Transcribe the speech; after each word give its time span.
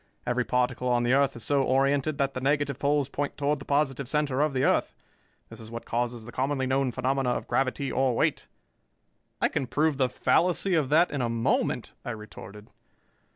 Every 0.25 0.43
particle 0.43 0.87
on 0.89 1.03
the 1.03 1.13
earth 1.13 1.35
is 1.35 1.43
so 1.43 1.61
oriented 1.61 2.17
that 2.17 2.33
the 2.33 2.41
negative 2.41 2.79
poles 2.79 3.07
point 3.07 3.37
toward 3.37 3.59
the 3.59 3.65
positive 3.65 4.09
center 4.09 4.41
of 4.41 4.51
the 4.51 4.63
earth. 4.63 4.95
This 5.49 5.59
is 5.59 5.69
what 5.69 5.85
causes 5.85 6.25
the 6.25 6.31
commonly 6.31 6.65
known 6.65 6.91
phenomena 6.91 7.29
of 7.29 7.47
gravity 7.47 7.91
or 7.91 8.15
weight." 8.15 8.47
"I 9.39 9.47
can 9.47 9.67
prove 9.67 9.97
the 9.97 10.09
fallacy 10.09 10.73
of 10.73 10.89
that 10.89 11.11
in 11.11 11.21
a 11.21 11.29
moment," 11.29 11.93
I 12.03 12.09
retorted. 12.09 12.71